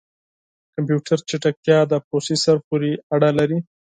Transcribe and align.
د 0.65 0.67
کمپیوټر 0.75 1.17
چټکتیا 1.29 1.79
د 1.91 1.93
پروسیسر 2.07 2.55
پورې 2.67 2.91
اړه 3.15 3.29
لري. 3.39 3.59